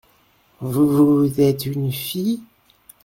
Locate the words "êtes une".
1.39-1.91